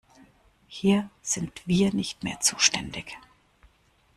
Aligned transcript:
Hier 0.65 1.11
sind 1.21 1.61
wir 1.67 1.93
nicht 1.93 2.23
mehr 2.23 2.39
zuständig. 2.39 3.19